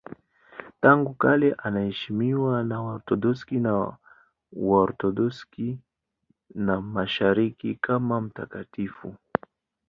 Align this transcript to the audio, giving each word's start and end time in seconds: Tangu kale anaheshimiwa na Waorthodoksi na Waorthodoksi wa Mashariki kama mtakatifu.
Tangu 0.81 1.11
kale 1.21 1.47
anaheshimiwa 1.65 2.55
na 2.69 2.77
Waorthodoksi 2.85 3.55
na 3.65 3.73
Waorthodoksi 4.67 5.77
wa 6.67 6.81
Mashariki 6.81 7.75
kama 7.75 8.21
mtakatifu. 8.21 9.15